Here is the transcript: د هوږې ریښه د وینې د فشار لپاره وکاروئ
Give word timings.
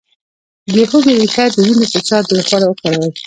د 0.73 0.75
هوږې 0.89 1.13
ریښه 1.21 1.45
د 1.53 1.57
وینې 1.65 1.85
د 1.85 1.91
فشار 1.93 2.23
لپاره 2.39 2.65
وکاروئ 2.67 3.11